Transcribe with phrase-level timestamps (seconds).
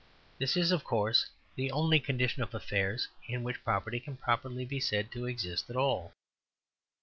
[0.39, 4.79] This is, of course, the only condition of affairs in which property can properly be
[4.79, 6.15] said to exist at all.